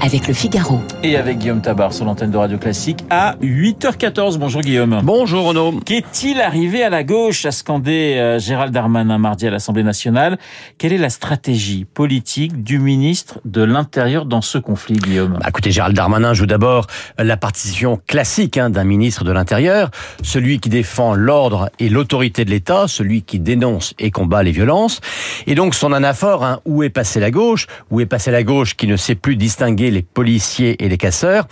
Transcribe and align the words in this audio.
avec 0.00 0.28
le 0.28 0.34
Figaro. 0.34 0.80
Et 1.02 1.16
avec 1.16 1.38
Guillaume 1.38 1.60
Tabar 1.60 1.92
sur 1.92 2.04
l'antenne 2.04 2.30
de 2.30 2.36
Radio 2.36 2.58
Classique 2.58 3.04
à 3.10 3.36
8h14. 3.42 4.38
Bonjour 4.38 4.60
Guillaume. 4.60 5.00
Bonjour 5.02 5.46
Renaud. 5.46 5.80
Qu'est-il 5.84 6.40
arrivé 6.40 6.82
à 6.82 6.90
la 6.90 7.04
gauche 7.04 7.44
à 7.46 7.50
scander 7.50 8.16
euh, 8.16 8.38
Gérald 8.38 8.72
Darmanin 8.72 9.18
mardi 9.18 9.46
à 9.46 9.50
l'Assemblée 9.50 9.82
nationale? 9.82 10.38
Quelle 10.78 10.92
est 10.92 10.98
la 10.98 11.10
stratégie 11.10 11.84
politique 11.84 12.62
du 12.62 12.78
ministre 12.78 13.40
de 13.44 13.62
l'Intérieur 13.62 14.24
dans 14.24 14.40
ce 14.40 14.58
conflit, 14.58 14.96
Guillaume? 14.96 15.38
Bah, 15.40 15.46
Écoutez, 15.48 15.70
Gérald 15.70 15.96
Darmanin 15.96 16.32
joue 16.32 16.46
d'abord 16.46 16.86
la 17.18 17.36
partition 17.36 18.00
classique 18.06 18.56
hein, 18.56 18.70
d'un 18.70 18.84
ministre 18.84 19.24
de 19.24 19.32
l'Intérieur, 19.32 19.90
celui 20.22 20.60
qui 20.60 20.68
défend 20.68 21.14
l'ordre 21.14 21.70
et 21.78 21.88
l'autorité 21.88 22.44
de 22.44 22.50
l'État, 22.50 22.86
celui 22.88 23.22
qui 23.22 23.40
dénonce 23.40 23.94
et 23.98 24.10
combat 24.10 24.42
les 24.42 24.52
violences. 24.52 25.00
Et 25.46 25.54
donc 25.54 25.74
son 25.74 25.92
anaphore, 25.92 26.44
hein, 26.44 26.60
où 26.64 26.82
est 26.82 26.90
passée 26.90 27.20
la 27.20 27.30
gauche? 27.30 27.66
Où 27.90 28.00
est 28.00 28.06
passée 28.06 28.30
la 28.30 28.42
gauche 28.42 28.76
qui 28.76 28.86
ne 28.86 28.96
sait 28.96 29.14
plus 29.14 29.36
distinguer 29.36 29.87
les 29.90 30.02
policiers 30.02 30.82
et 30.84 30.88
les 30.88 30.98
casseurs, 30.98 31.46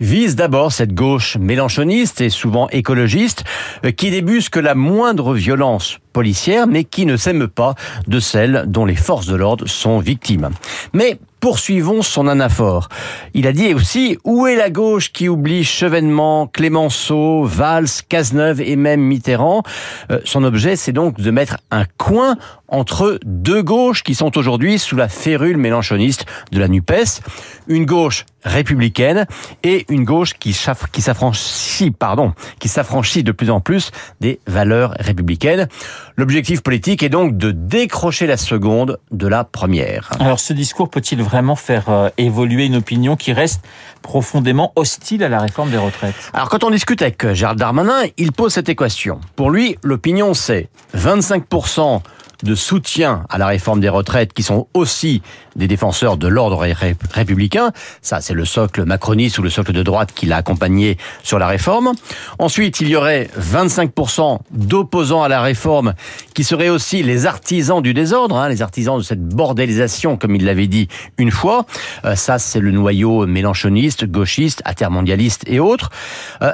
vise 0.00 0.36
d'abord 0.36 0.72
cette 0.72 0.94
gauche 0.94 1.36
mélanchoniste 1.38 2.20
et 2.20 2.30
souvent 2.30 2.68
écologiste 2.70 3.44
euh, 3.84 3.90
qui 3.90 4.10
débusque 4.10 4.56
la 4.56 4.74
moindre 4.74 5.34
violence 5.34 5.98
policière 6.12 6.66
mais 6.66 6.84
qui 6.84 7.06
ne 7.06 7.16
s'aime 7.16 7.48
pas 7.48 7.74
de 8.06 8.20
celle 8.20 8.64
dont 8.66 8.84
les 8.84 8.96
forces 8.96 9.26
de 9.26 9.36
l'ordre 9.36 9.68
sont 9.68 9.98
victimes. 9.98 10.50
Mais 10.92 11.18
poursuivons 11.40 12.02
son 12.02 12.28
anaphore. 12.28 12.88
Il 13.34 13.46
a 13.46 13.52
dit 13.52 13.74
aussi 13.74 14.18
où 14.24 14.46
est 14.46 14.56
la 14.56 14.70
gauche 14.70 15.12
qui 15.12 15.28
oublie 15.28 15.64
Chevènement, 15.64 16.46
Clémenceau, 16.46 17.44
Valls, 17.44 17.88
Cazeneuve 18.08 18.60
et 18.60 18.76
même 18.76 19.00
Mitterrand? 19.00 19.62
Euh, 20.10 20.20
son 20.24 20.44
objet, 20.44 20.76
c'est 20.76 20.92
donc 20.92 21.20
de 21.20 21.30
mettre 21.30 21.58
un 21.70 21.84
coin 21.96 22.36
entre 22.68 23.18
deux 23.24 23.62
gauches 23.62 24.02
qui 24.02 24.14
sont 24.14 24.36
aujourd'hui 24.36 24.78
sous 24.78 24.96
la 24.96 25.08
férule 25.08 25.56
mélanchoniste 25.56 26.26
de 26.52 26.58
la 26.58 26.68
NUPES. 26.68 27.22
Une 27.66 27.86
gauche 27.86 28.26
républicaine 28.44 29.26
et 29.62 29.84
une 29.88 30.04
gauche 30.04 30.34
qui 30.34 30.52
s'affranchit, 30.52 31.90
pardon, 31.90 32.34
qui 32.58 32.68
s'affranchit 32.68 33.22
de 33.22 33.32
plus 33.32 33.50
en 33.50 33.60
plus 33.60 33.90
des 34.20 34.40
valeurs 34.46 34.94
républicaines. 34.98 35.68
L'objectif 36.16 36.62
politique 36.62 37.02
est 37.02 37.08
donc 37.08 37.36
de 37.36 37.50
décrocher 37.50 38.26
la 38.26 38.36
seconde 38.36 38.98
de 39.10 39.26
la 39.26 39.44
première. 39.44 40.10
Alors 40.20 40.40
ce 40.40 40.52
discours 40.52 40.90
peut-il 40.90 41.22
vraiment 41.22 41.56
faire 41.56 41.88
euh, 41.88 42.08
évoluer 42.18 42.66
une 42.66 42.76
opinion 42.76 43.16
qui 43.16 43.32
reste 43.32 43.64
profondément 44.02 44.72
hostile 44.76 45.22
à 45.24 45.28
la 45.28 45.40
réforme 45.40 45.70
des 45.70 45.78
retraites? 45.78 46.14
Alors 46.32 46.48
quand 46.48 46.64
on 46.64 46.70
discute 46.70 47.02
avec 47.02 47.32
Gérald 47.32 47.58
Darmanin, 47.58 48.02
il 48.16 48.32
pose 48.32 48.52
cette 48.52 48.68
équation. 48.68 49.20
Pour 49.36 49.50
lui, 49.50 49.76
l'opinion 49.82 50.34
c'est 50.34 50.68
25% 50.96 52.00
de 52.42 52.54
soutien 52.54 53.24
à 53.28 53.38
la 53.38 53.46
réforme 53.46 53.80
des 53.80 53.88
retraites 53.88 54.32
qui 54.32 54.42
sont 54.42 54.68
aussi 54.74 55.22
des 55.56 55.66
défenseurs 55.66 56.16
de 56.16 56.28
l'ordre 56.28 56.64
républicain. 57.10 57.72
Ça, 58.00 58.20
c'est 58.20 58.34
le 58.34 58.44
socle 58.44 58.84
macroniste 58.84 59.38
ou 59.38 59.42
le 59.42 59.50
socle 59.50 59.72
de 59.72 59.82
droite 59.82 60.10
qui 60.14 60.26
l'a 60.26 60.36
accompagné 60.36 60.98
sur 61.22 61.38
la 61.38 61.48
réforme. 61.48 61.92
Ensuite, 62.38 62.80
il 62.80 62.88
y 62.88 62.96
aurait 62.96 63.28
25% 63.38 64.38
d'opposants 64.52 65.22
à 65.22 65.28
la 65.28 65.42
réforme 65.42 65.94
qui 66.34 66.44
seraient 66.44 66.68
aussi 66.68 67.02
les 67.02 67.26
artisans 67.26 67.82
du 67.82 67.92
désordre, 67.92 68.36
hein, 68.36 68.48
les 68.48 68.62
artisans 68.62 68.98
de 68.98 69.02
cette 69.02 69.22
bordélisation, 69.22 70.16
comme 70.16 70.36
il 70.36 70.44
l'avait 70.44 70.68
dit 70.68 70.88
une 71.18 71.30
fois. 71.30 71.66
Euh, 72.04 72.14
ça, 72.14 72.38
c'est 72.38 72.60
le 72.60 72.70
noyau 72.70 73.26
mélanchoniste, 73.26 74.04
gauchiste, 74.04 74.62
intermondialiste 74.64 75.42
et 75.46 75.58
autres. 75.58 75.90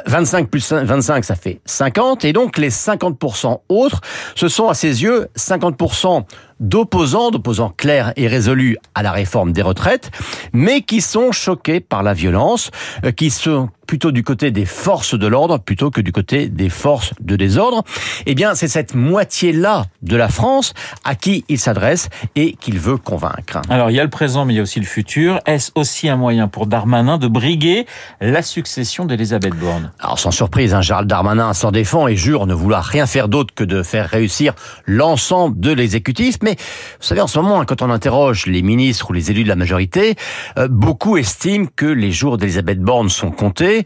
25 0.07 0.45
euh, 0.45 0.47
plus 0.47 0.73
25, 0.73 1.25
ça 1.25 1.37
fait 1.37 1.61
50. 1.67 2.25
Et 2.25 2.33
donc, 2.33 2.57
les 2.57 2.71
50% 2.71 3.61
autres, 3.69 4.01
ce 4.35 4.49
sont 4.49 4.69
à 4.69 4.75
ses 4.75 5.03
yeux 5.03 5.29
50 5.37 5.74
d'opposants, 6.61 7.31
d'opposants 7.31 7.73
clairs 7.77 8.13
et 8.17 8.27
résolus 8.27 8.79
à 8.95 9.03
la 9.03 9.13
réforme 9.13 9.53
des 9.53 9.63
retraites, 9.63 10.11
mais 10.53 10.83
qui 10.83 11.01
sont 11.01 11.33
choqués 11.33 11.81
par 11.81 12.03
la 12.03 12.15
violence, 12.15 12.71
euh, 13.05 13.13
qui 13.13 13.31
sont 13.31 13.69
plutôt 13.87 14.13
du 14.13 14.23
côté 14.23 14.51
des 14.51 14.65
forces 14.65 15.15
de 15.15 15.27
l'ordre 15.27 15.59
plutôt 15.59 15.91
que 15.91 16.01
du 16.01 16.13
côté 16.13 16.49
des 16.49 16.69
forces 16.69 17.13
de 17.21 17.37
désordre, 17.37 17.85
eh 18.27 18.35
bien 18.35 18.55
c'est 18.55 18.69
cette 18.69 18.95
moitié-là 18.95 19.87
de 20.03 20.17
la 20.17 20.29
France 20.29 20.75
à 21.05 21.15
qui 21.15 21.45
il 21.49 21.59
s'adresse 21.59 22.09
et 22.37 22.53
qu'il 22.53 22.79
veut 22.79 22.97
convaincre. 22.97 23.61
Alors 23.69 23.91
il 23.91 23.97
y 23.97 24.01
a 24.01 24.05
le 24.05 24.11
présent 24.11 24.45
mais 24.45 24.55
il 24.55 24.57
y 24.57 24.61
a 24.61 24.63
aussi 24.63 24.81
le 24.81 24.87
futur. 24.87 25.41
Est-ce 25.47 25.71
aussi 25.75 26.09
un 26.09 26.17
moyen 26.17 26.49
pour 26.49 26.67
Darmanin 26.67 27.19
de 27.19 27.29
briguer 27.29 27.87
la 28.21 28.43
succession 28.43 29.05
d'Elisabeth 29.05 29.55
Borne? 29.55 29.93
Alors 29.99 30.19
sans 30.19 30.31
surprise, 30.31 30.75
hein, 30.75 30.81
Gérald 30.81 31.09
Darmanin 31.09 31.53
s'en 31.55 31.71
défend 31.71 32.09
et 32.09 32.17
jure 32.17 32.47
ne 32.47 32.55
vouloir 32.55 32.85
rien 32.85 33.07
faire 33.07 33.29
d'autre 33.29 33.55
que 33.55 33.65
de 33.65 33.83
faire 33.83 34.09
réussir 34.09 34.55
l'ensemble 34.87 35.59
de 35.61 35.73
l'exécutif. 35.73 36.37
Mais 36.43 36.53
vous 36.53 37.07
savez, 37.07 37.21
en 37.21 37.27
ce 37.27 37.39
moment, 37.39 37.61
hein, 37.61 37.65
quand 37.65 37.83
on 37.83 37.91
interroge 37.91 38.47
les 38.47 38.63
ministres 38.63 39.11
ou 39.11 39.13
les 39.13 39.31
élus 39.31 39.45
de 39.45 39.49
la 39.49 39.57
majorité, 39.57 40.17
euh, 40.59 40.69
beaucoup 40.69 41.17
estiment 41.17 41.67
que 41.77 41.87
les 41.87 42.13
jours 42.13 42.39
d'Elisabeth 42.39 42.81
Borne 42.81 43.09
sont 43.09 43.31
comptés 43.31 43.84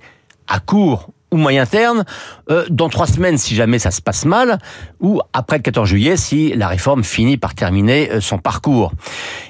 à 0.49 0.61
court 0.61 1.11
ou 1.31 1.37
moyen 1.37 1.67
terme, 1.67 2.05
euh, 2.51 2.65
dans 2.71 2.89
trois 2.89 3.07
semaines 3.07 3.37
si 3.37 3.55
jamais 3.55 3.79
ça 3.79 3.91
se 3.91 4.01
passe 4.01 4.25
mal, 4.25 4.59
ou 5.01 5.21
après 5.33 5.59
le 5.59 5.63
14 5.63 5.89
juillet 5.89 6.17
si 6.17 6.55
la 6.55 6.69
réforme 6.69 7.05
finit 7.05 7.37
par 7.37 7.55
terminer 7.55 8.11
euh, 8.11 8.21
son 8.21 8.39
parcours. 8.39 8.93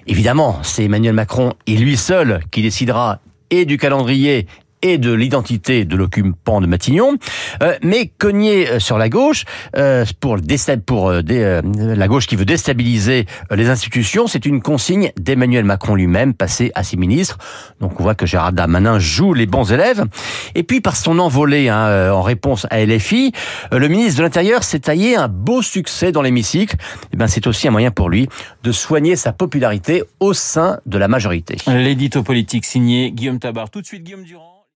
Évidemment, 0.06 0.58
c'est 0.62 0.84
Emmanuel 0.84 1.14
Macron 1.14 1.52
et 1.66 1.76
lui 1.76 1.96
seul 1.96 2.40
qui 2.50 2.62
décidera 2.62 3.20
et 3.50 3.64
du 3.64 3.78
calendrier 3.78 4.46
et 4.82 4.98
de 4.98 5.12
l'identité 5.12 5.84
de 5.84 5.96
l'occupant 5.96 6.60
de 6.60 6.66
Matignon, 6.66 7.16
euh, 7.62 7.76
mais 7.82 8.10
cogner 8.18 8.68
euh, 8.68 8.78
sur 8.78 8.98
la 8.98 9.08
gauche 9.08 9.44
euh, 9.76 10.04
pour, 10.20 10.36
pour 10.86 11.12
la 11.12 12.08
gauche 12.08 12.26
qui 12.26 12.36
veut 12.36 12.44
déstabiliser 12.44 13.26
les 13.50 13.68
institutions, 13.68 14.26
c'est 14.26 14.46
une 14.46 14.62
consigne 14.62 15.10
d'Emmanuel 15.18 15.64
Macron 15.64 15.94
lui-même 15.94 16.34
passé 16.34 16.70
à 16.74 16.82
ses 16.82 16.96
ministres. 16.96 17.38
Donc 17.80 17.98
on 18.00 18.02
voit 18.02 18.14
que 18.14 18.26
Gérard 18.26 18.52
Darmanin 18.52 18.98
joue 18.98 19.34
les 19.34 19.46
bons 19.46 19.72
élèves. 19.72 20.04
Et 20.54 20.62
puis 20.62 20.80
par 20.80 20.96
son 20.96 21.18
envolée 21.18 21.68
hein, 21.68 22.12
en 22.12 22.22
réponse 22.22 22.66
à 22.70 22.84
LFI, 22.84 23.32
le 23.72 23.88
ministre 23.88 24.18
de 24.18 24.22
l'Intérieur 24.22 24.62
s'est 24.62 24.80
taillé 24.80 25.16
un 25.16 25.28
beau 25.28 25.62
succès 25.62 26.12
dans 26.12 26.22
l'hémicycle. 26.22 26.76
Et 26.76 27.06
eh 27.14 27.16
ben 27.16 27.26
c'est 27.26 27.46
aussi 27.46 27.68
un 27.68 27.70
moyen 27.70 27.90
pour 27.90 28.08
lui 28.08 28.28
de 28.62 28.72
soigner 28.72 29.16
sa 29.16 29.32
popularité 29.32 30.02
au 30.20 30.32
sein 30.34 30.80
de 30.86 30.98
la 30.98 31.08
majorité. 31.08 31.56
L'édito 31.66 32.22
politique 32.22 32.64
signé 32.64 33.10
Guillaume 33.10 33.38
Tabar. 33.38 33.70
Tout 33.70 33.80
de 33.80 33.86
suite 33.86 34.04
Guillaume 34.04 34.24
Durand. 34.24 34.58